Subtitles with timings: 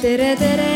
[0.00, 0.68] tere, tere.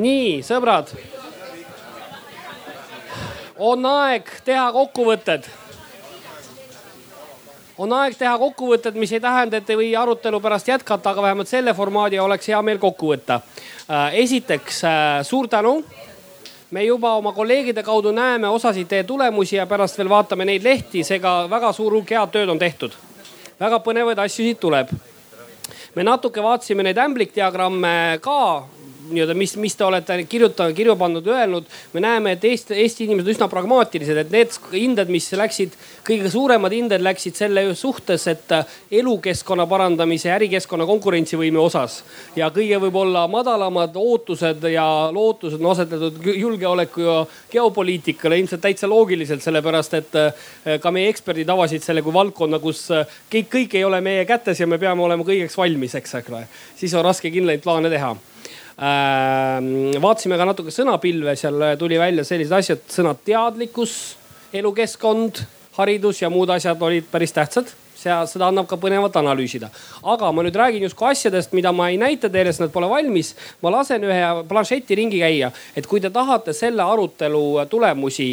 [0.00, 0.94] Nii, sõbrad.
[3.60, 5.44] on aeg teha kokkuvõtted.
[7.80, 11.48] On aeg teha kokkuvõtted, mis ei tähenda, et ei või arutelu pärast jätkata, aga vähemalt
[11.48, 13.40] selle formaadi oleks hea meel kokku võtta.
[14.12, 15.80] esiteks äh, suur tänu
[16.70, 21.04] me juba oma kolleegide kaudu näeme osasid teie tulemusi ja pärast veel vaatame neid lehti,
[21.04, 22.92] seega väga suur hulk head tööd on tehtud.
[23.60, 24.92] väga põnevaid asju siit tuleb.
[25.94, 28.66] me natuke vaatasime neid ämblikdiagramme ka
[29.14, 31.64] nii-öelda, mis, mis te olete kirjutanud, kirja pannud, öelnud.
[31.92, 35.74] me näeme, et Eesti, Eesti inimesed on üsna pragmaatilised, et need hinded, mis läksid,
[36.06, 38.54] kõige suuremad hinded läksid selle suhtes, et
[39.00, 42.02] elukeskkonna parandamise ärikeskkonna konkurentsivõime osas.
[42.36, 49.42] ja kõige võib-olla madalamad ootused ja lootused on asetatud julgeoleku ja geopoliitikale ilmselt täitsa loogiliselt,
[49.42, 53.84] sellepärast et eh, ka meie eksperdid avasid selle kui valdkonna, kus eh, kõik, kõik ei
[53.84, 56.46] ole meie kätes ja me peame olema kõigeks valmis, eks ole.
[56.76, 58.14] siis on raske kindlaid plaane teha
[58.78, 63.96] vaatasime ka natuke sõnapilve, seal tuli välja sellised asjad, sõnad teadlikkus,
[64.52, 65.44] elukeskkond,
[65.78, 69.70] haridus ja muud asjad olid päris tähtsad seal, seda annab ka põnevat analüüsida.
[70.02, 73.34] aga ma nüüd räägin justkui asjadest, mida ma ei näita teile, sest nad pole valmis.
[73.62, 78.30] ma lasen ühe planšeti ringi käia, et kui te tahate selle arutelu tulemusi,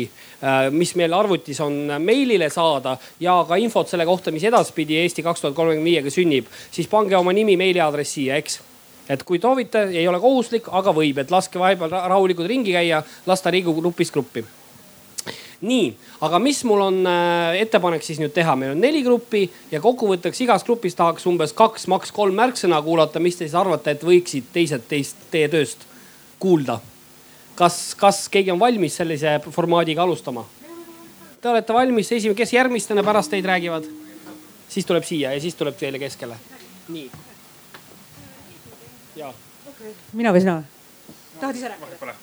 [0.72, 5.42] mis meil arvutis on meilile saada ja ka infot selle kohta, mis edaspidi Eesti kaks
[5.42, 8.62] tuhat kolmekümne viiega sünnib, siis pange oma nimi, meiliaadress siia, eks
[9.10, 13.04] et kui soovite, ei ole kohustuslik, aga võib, et laske vahepeal ra- rahulikult ringi käia,
[13.26, 14.46] lasta Riigikogu grupist gruppi.
[15.62, 15.86] nii,
[16.22, 20.44] aga mis mul on äh, ettepanek siis nüüd teha, meil on neli gruppi ja kokkuvõtteks
[20.46, 24.52] igas grupis tahaks umbes kaks, maks kolm märksõna kuulata, mis te siis arvate, et võiksid
[24.54, 25.88] teised teist, teie tööst
[26.40, 26.80] kuulda.
[27.56, 30.46] kas, kas keegi on valmis sellise formaadiga alustama?
[31.42, 33.90] Te olete valmis, esimene, kes järgmistena pärast teid räägivad?
[34.70, 36.38] siis tuleb siia ja siis tuleb teile keskele.
[36.90, 37.10] nii.
[39.18, 39.34] Ja
[40.14, 40.62] mina või sina?
[41.42, 42.16] tahad ise rääkida?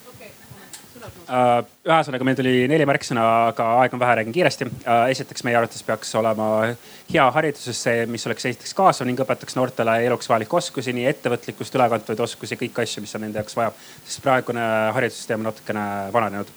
[1.25, 4.67] Äh, ühesõnaga, meil tuli neli märksõna, aga aega on vähe, räägin kiiresti.
[5.11, 6.47] esiteks meie arvates peaks olema
[7.11, 11.75] hea hariduses see, mis oleks esiteks kaasav ning õpetaks noortele eluks vajalikke oskusi, nii ettevõtlikkust,
[11.75, 13.73] ülekantavaid oskusi, kõiki asju, mis on nende jaoks vaja.
[14.05, 14.63] sest praegune
[14.95, 15.85] haridussüsteem on natukene
[16.15, 16.53] vananenud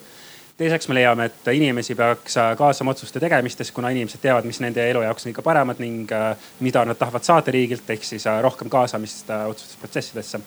[0.58, 5.04] teiseks me leiame, et inimesi peaks kaasama otsuste tegemistes, kuna inimesed teavad, mis nende elu
[5.06, 8.70] jaoks on kõige paremad ning äh, mida nad tahavad saada riigilt, ehk siis äh, rohkem
[8.72, 10.42] kaasamist äh, otsustusprotsessidesse.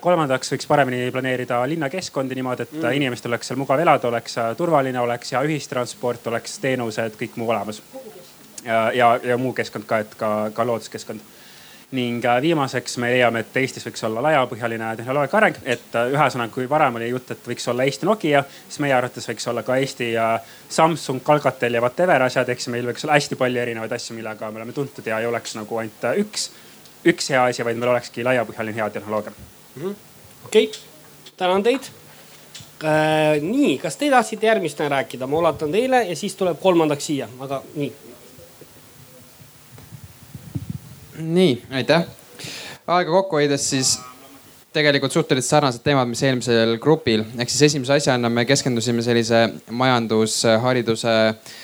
[0.00, 2.94] kolmandaks võiks paremini planeerida linnakeskkondi niimoodi, et mm.
[2.96, 7.52] inimestel oleks seal mugav elada, oleks äh, turvaline, oleks hea ühistransport, oleks teenused, kõik muu
[7.52, 7.82] olemas.
[8.64, 11.22] ja, ja, ja muu keskkond ka, et ka, ka looduskeskkond
[11.92, 16.52] ning äh, viimaseks me leiame, et Eestis võiks olla laiapõhjaline tehnoloogia areng, et äh, ühesõnaga,
[16.54, 19.78] kui varem oli jutt, et võiks olla Eesti Nokia, siis meie arvates võiks olla ka
[19.82, 20.26] Eesti ja
[20.68, 24.62] Samsung, Alcatel ja whatever asjad, siis meil võiks olla hästi palju erinevaid asju, millega me
[24.62, 26.50] oleme tuntud ja ei oleks nagu ainult äh, üks,
[27.10, 29.34] üks hea asi, vaid meil olekski laiapõhjaline hea tehnoloogia.
[29.80, 30.68] okei okay.,
[31.36, 31.90] tänan teid
[32.84, 33.40] äh,.
[33.42, 37.64] nii, kas te tahtsite järgmistena rääkida, ma ulatan teile ja siis tuleb kolmandaks siia, aga
[37.74, 37.92] nii.
[41.20, 42.06] nii, aitäh.
[42.86, 43.98] aega kokku hoides siis
[44.72, 51.16] tegelikult suhteliselt sarnased teemad, mis eelmisel grupil ehk siis esimese asjana me keskendusime sellise majandushariduse
[51.28, 51.56] äh,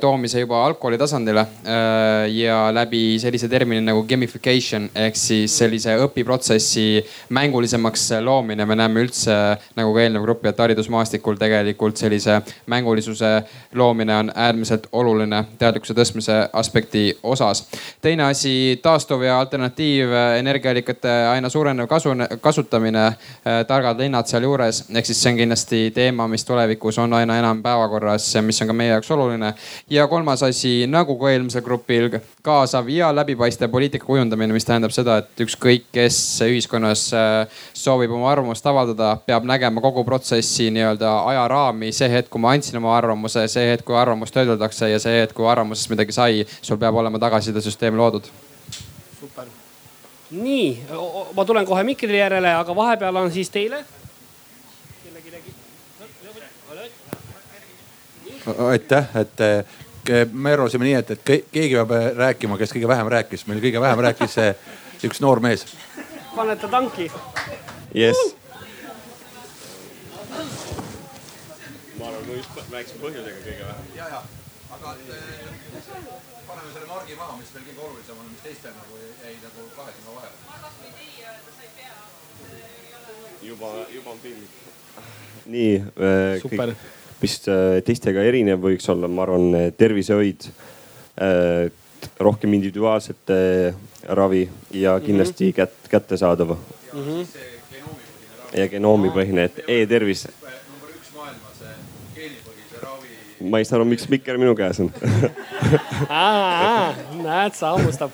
[0.00, 7.02] toomise juba algkooli tasandile äh, ja läbi sellise termini nagu gamification ehk siis sellise õpiprotsessi
[7.34, 8.66] mängulisemaks loomine.
[8.66, 9.34] me näeme üldse
[9.76, 13.32] nagu ka eelnev grupp, et haridusmaastikul tegelikult sellise mängulisuse
[13.74, 17.66] loomine on äärmiselt oluline teadlikkuse tõstmise aspekti osas.
[18.00, 23.12] teine asi, taastuv ja alternatiivenergiaallikate aina suurenev kasu, kasutamine,
[23.66, 28.34] targad linnad sealjuures, ehk siis see on kindlasti teema, mis tulevikus on aina enam päevakorras
[28.44, 29.52] mis on ka meie jaoks oluline.
[29.90, 32.08] Ja kolmas asi, nagu ka eelmisel grupil,
[32.44, 38.30] kaasav ja läbipaistev poliitika kujundamine, mis tähendab seda, et ükskõik, kes ühiskonnas äh, soovib oma
[38.32, 41.92] arvamust avaldada, peab nägema kogu protsessi nii-öelda ajaraami.
[41.92, 45.36] see hetk, kui ma andsin oma arvamuse, see hetk, kui arvamust töödeldakse ja see hetk,
[45.36, 48.32] kui arvamusest midagi sai, sul peab olema tagasisidesüsteem loodud
[49.24, 49.46] super.
[50.30, 50.82] nii,
[51.36, 53.84] ma tulen kohe mikri järele, aga vahepeal on siis teile.
[58.46, 59.64] aitäh, et eh,
[60.32, 63.46] me arvasime nii, et, et ke- keegi peab eh, rääkima, kes kõige vähem rääkis.
[63.48, 64.54] meil kõige vähem rääkis eh,
[65.04, 65.64] üks noor mees.
[66.36, 67.10] panete tanki.
[67.94, 68.34] jess.
[71.98, 73.84] ma arvan, ma rääkisin põhjusega kõige vähem.
[73.96, 74.22] ja, ja,
[74.76, 74.94] aga
[76.46, 79.90] paneme selle margi maha, mis veel kõige olulisem on, mis teistel nagu jäi nagu kahe
[79.96, 80.36] silma vahele.
[83.42, 84.60] juba, juba on piinlik.
[85.46, 85.72] nii,
[86.44, 86.76] kõik,
[87.24, 90.50] mis äh, teistega erinev võiks olla, ma arvan, tervishoid,
[92.20, 93.74] rohkem individuaalset äh,
[94.08, 95.56] ravi ja kindlasti Mhm.
[95.56, 96.56] kät-, kättesaadav
[98.54, 100.26] ja genoomipõhine, et e-tervis.
[103.44, 104.88] ma ei saa aru, miks mikker minu käes on.
[107.26, 108.10] Näed, sa hammustab.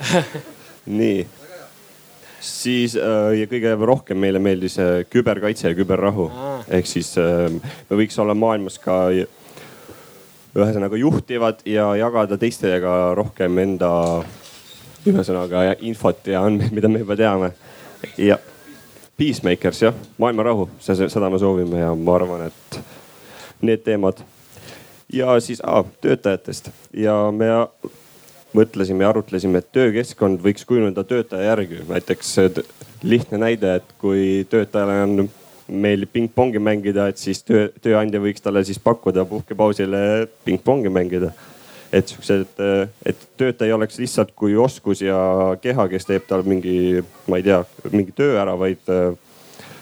[1.00, 1.26] nii,
[2.40, 6.30] siis äh, ja kõige rohkem meile meeldis äh, küberkaitse ja küberrahu
[6.70, 7.50] ehk siis äh,
[7.90, 9.02] me võiks olla maailmas ka
[10.56, 13.90] ühesõnaga juhtivad ja jagada teistega rohkem enda
[15.06, 17.52] ühesõnaga infot ja andmeid, mida me juba teame.
[18.18, 18.38] ja
[19.20, 22.80] Peacemakers jah, maailma rahu, seda me soovime ja ma arvan, et
[23.60, 24.22] need teemad
[25.12, 27.50] ja siis ah, töötajatest ja me
[28.56, 31.82] mõtlesime ja arutlesime, et töökeskkond võiks kujuneda töötaja järgi.
[31.88, 32.36] näiteks
[33.02, 35.30] lihtne näide, et kui töötajale on,
[35.70, 40.02] meeldib pingpongi mängida, et siis töö, tööandja võiks talle siis pakkuda puhkepausile
[40.44, 41.32] pingpongi mängida.
[41.92, 42.60] et siuksed,
[43.06, 45.16] et töötaja ei oleks lihtsalt kui oskus ja
[45.62, 49.16] keha, kes teeb tal mingi, ma ei tea, mingi töö ära, vaid äh,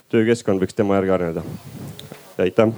[0.08, 1.44] töökeskkond võiks tema järgi areneda.
[2.38, 2.73] aitäh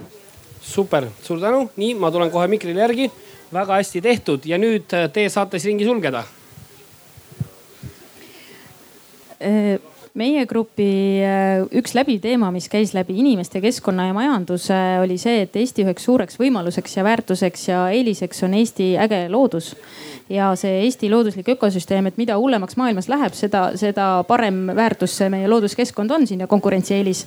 [0.70, 3.10] super, suur tänu, nii ma tulen kohe mikrile järgi.
[3.50, 6.22] väga hästi tehtud ja nüüd äh, teie saate siis ringi sulgeda.
[10.18, 10.90] Meie grupi
[11.22, 15.84] äh, üks läbiv teema, mis käis läbi inimeste, keskkonna ja majanduse, oli see, et Eesti
[15.86, 19.74] üheks suureks võimaluseks ja väärtuseks ja eeliseks on Eesti äge loodus.
[20.30, 25.30] Ja see Eesti looduslik ökosüsteem, et mida hullemaks maailmas läheb, seda, seda parem väärtus see
[25.32, 27.26] meie looduskeskkond on siin ja konkurentsieelis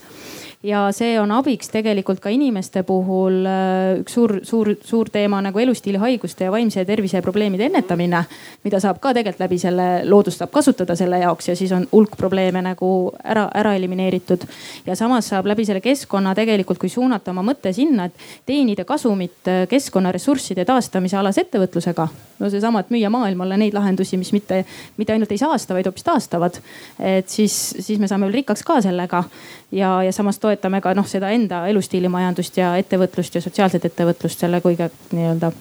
[0.64, 5.60] ja see on abiks tegelikult ka inimeste puhul äh, üks suur, suur, suur teema nagu
[5.60, 8.24] elustiilihaiguste ja vaimse tervise probleemide ennetamine,
[8.64, 12.16] mida saab ka tegelikult läbi selle, loodust saab kasutada selle jaoks ja siis on hulk
[12.18, 12.92] probleeme nagu
[13.24, 14.46] ära, ära elimineeritud.
[14.86, 19.52] ja samas saab läbi selle keskkonna tegelikult, kui suunata oma mõte sinna, et teenida kasumit
[19.52, 22.08] äh, keskkonnaressursside taastamise alase ettevõtlusega.
[22.40, 24.64] no seesama, et müüa maailmale neid lahendusi, mis mitte,
[24.98, 26.62] mitte ainult ei saasta, vaid hoopis taastavad.
[27.00, 29.26] et siis, siis me saame veel rikkaks ka sellega
[29.72, 34.62] ja, ja samas toetame ka noh, seda enda elustiilimajandust ja ettevõtlust ja sotsiaalset ettevõtlust selle
[34.62, 35.52] kõige nii-öelda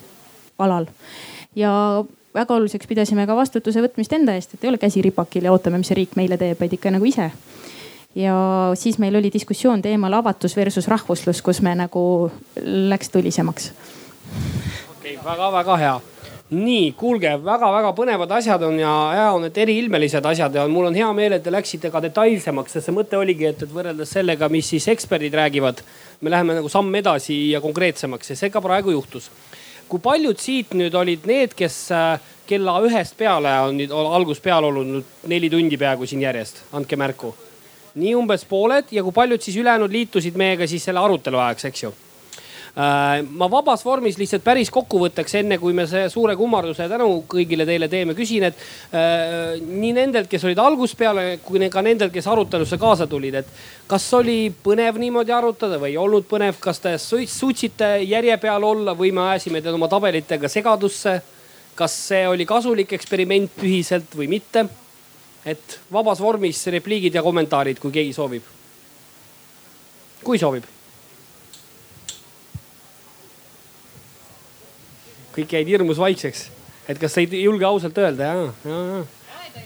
[0.58, 0.86] alal.
[1.56, 2.04] ja
[2.34, 5.78] väga oluliseks pidasime ka vastutuse võtmist enda eest, et ei ole käsi ripakil ja ootame,
[5.78, 7.30] mis see riik meile teeb, vaid ikka nagu ise.
[8.14, 8.36] Ja
[8.76, 12.30] siis meil oli diskussioon teemal avatus versus rahvuslus, kus me nagu
[12.62, 13.72] läks tulisemaks.
[14.96, 16.00] Okei okay,, väga-väga hea
[16.52, 20.90] nii, kuulge väga,, väga-väga põnevad asjad on ja hea on, et eriilmelised asjad ja mul
[20.90, 24.12] on hea meel, et te läksite ka detailsemaks, sest see mõte oligi, et, et võrreldes
[24.12, 25.80] sellega, mis siis eksperdid räägivad,
[26.20, 29.30] me läheme nagu samm edasi ja konkreetsemaks ja see ka praegu juhtus.
[29.88, 34.68] kui paljud siit nüüd olid need, kes äh, kella ühest peale on nüüd algusest peale
[34.68, 37.34] olnud nüüd neli tundi peaaegu siin järjest, andke märku.
[37.94, 41.82] nii umbes pooled ja kui paljud siis ülejäänud liitusid meiega siis selle arutelu ajaks, eks
[41.82, 41.92] ju
[42.74, 47.88] ma vabas vormis lihtsalt päris kokkuvõtteks, enne kui me see suure kummarduse tänu kõigile teile
[47.92, 48.56] teeme, küsin, et
[48.96, 53.52] äh, nii nendelt, kes olid algusest peale, kui ka nendelt, kes arutelusse kaasa tulid, et
[53.90, 58.64] kas oli põnev niimoodi arutada või ei olnud põnev, kas te su- suutsite järje peal
[58.64, 61.20] olla või me ajasime teid oma tabelitega segadusse?
[61.72, 64.66] kas see oli kasulik eksperiment ühiselt või mitte?
[65.48, 68.44] et vabas vormis repliigid ja kommentaarid, kui keegi soovib.
[70.24, 70.64] kui soovib
[75.36, 76.48] kõik jäid hirmus vaikseks,
[76.88, 79.62] et kas sa ei julge ausalt öelda ja, ja, ja.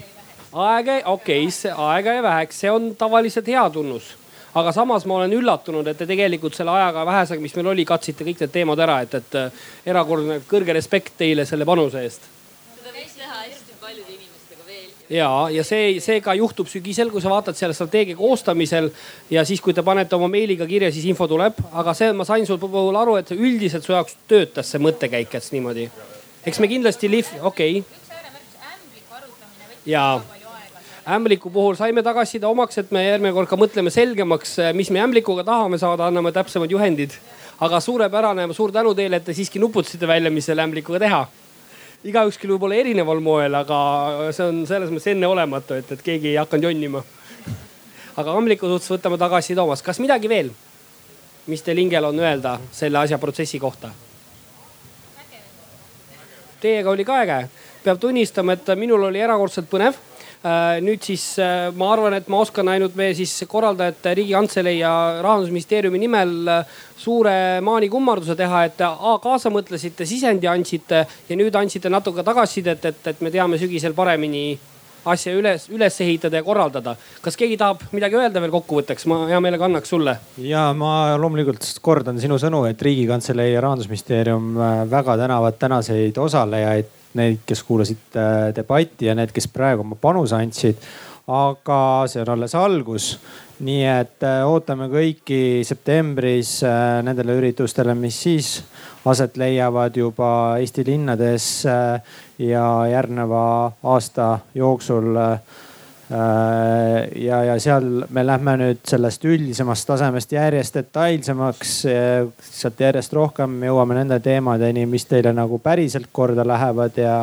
[0.53, 4.15] aega, okei okay,, aega jäi väheks, see on tavaliselt hea tunnus.
[4.57, 8.25] aga samas ma olen üllatunud, et te tegelikult selle ajaga vähesega, mis meil oli, katsite
[8.25, 12.33] kõik need teemad ära, et, et äh, erakordne kõrge respekt teile selle panuse eest
[12.87, 14.46] seda võiks teha hästi paljude inimestega veel.
[15.09, 18.89] ja, ja see, see ka juhtub sügisel, kui sa vaatad selle strateegia koostamisel
[19.31, 22.45] ja siis, kui te panete oma meiliga kirja, siis info tuleb, aga see, ma sain
[22.47, 25.89] sul puhul aru, et üldiselt su jaoks töötas see mõttekäik, et niimoodi.
[26.47, 28.11] eks me kindlasti lihv-, okei okay..
[29.85, 30.19] ja
[31.07, 35.47] ämbliku puhul saime tagasiside omaks, et me järgmine kord ka mõtleme selgemaks, mis me ämblikuga
[35.47, 37.15] tahame saada, anname täpsemad juhendid.
[37.59, 41.25] aga suurepärane, suur tänu teile, et te siiski nuputasite välja, mis selle ämblikuga teha
[42.07, 43.77] igaüks küll võib-olla erineval moel, aga
[44.35, 47.03] see on selles mõttes enneolematu, et, et keegi ei hakanud jonnima.
[48.17, 50.51] aga Ambliku suhtes võtame tagasiside omast, kas midagi veel,
[51.47, 53.91] mis teil hingel on öelda selle asja protsessi kohta?
[56.61, 57.41] Teiega oli ka äge,
[57.83, 59.99] peab tunnistama, et minul oli erakordselt põnev
[60.83, 64.91] nüüd siis äh, ma arvan, et ma oskan ainult meie siis korraldajate Riigikantselei ja
[65.25, 71.55] rahandusministeeriumi nimel äh, suure maani kummarduse teha, et A kaasa mõtlesite, sisendi andsite ja nüüd
[71.55, 74.57] andsite natuke tagasisidet, et, et me teame sügisel paremini
[75.07, 76.95] asja üles, üles ehitada ja korraldada.
[77.21, 80.17] kas keegi tahab midagi öelda veel kokkuvõtteks, ma hea meelega annaks sulle.
[80.43, 86.96] ja ma loomulikult kordan sinu sõnu, et riigikantselei ja rahandusministeerium äh, väga tänavad tänaseid osalejaid,
[87.15, 90.81] neid, kes kuulasid äh, debatti ja need, kes praegu oma panuse andsid.
[91.27, 93.17] aga see on alles algus
[93.59, 96.61] nii et äh, ootame kõiki septembris
[97.03, 98.51] nendele üritustele, mis siis
[99.07, 101.65] aset leiavad juba Eesti linnades
[102.39, 105.39] ja järgneva aasta jooksul Äh,
[106.09, 111.73] ja, ja seal me lähme nüüd sellest üldisemast tasemest järjest detailsemaks,
[112.47, 117.17] sealt järjest rohkem jõuame nende teemadeni, mis teile nagu päriselt korda lähevad ja,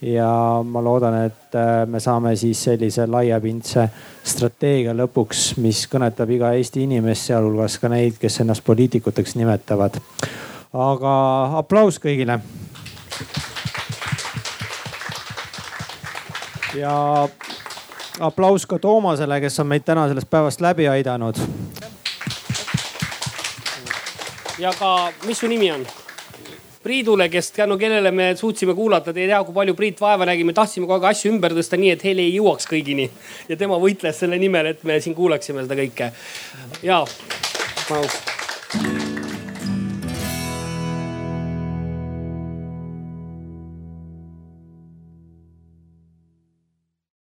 [0.00, 0.30] ja
[0.64, 3.88] ma loodan, et äh, me saame siis sellise laiapindse
[4.28, 10.00] strateegia lõpuks, mis kõnetab iga Eesti inimest, sealhulgas ka neid, kes ennast poliitikuteks nimetavad.
[10.72, 11.12] aga
[11.58, 12.40] aplaus kõigile.
[16.78, 17.28] ja
[18.20, 21.36] aplaus ka Toomasele, kes on meid täna sellest päevast läbi aidanud.
[24.58, 25.86] ja ka, mis su nimi on?
[26.82, 30.44] Priidule, kes tänu kellele me suutsime kuulata, te ei tea, kui palju Priit vaeva nägi,
[30.44, 33.10] me tahtsime kogu aeg asju ümber tõsta nii, et heli ei jõuaks kõigini.
[33.48, 36.12] ja tema võitles selle nimel, et me siin kuulaksime seda kõike.
[36.82, 37.04] ja,
[37.84, 39.07] aplaus.